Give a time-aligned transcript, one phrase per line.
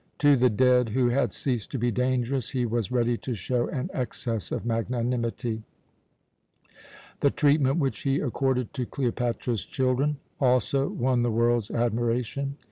[0.17, 3.91] To the dead, who had ceased to be dangerous, he was ready to show an
[3.93, 5.61] excess of magnanimity.
[7.19, 12.57] The treatment which he accorded to Cleopatra's children also won the world's admiration.